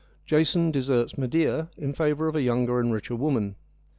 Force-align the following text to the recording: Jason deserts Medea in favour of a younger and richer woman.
Jason 0.25 0.71
deserts 0.71 1.15
Medea 1.15 1.69
in 1.77 1.93
favour 1.93 2.27
of 2.27 2.35
a 2.35 2.41
younger 2.41 2.79
and 2.79 2.91
richer 2.91 3.15
woman. 3.15 3.53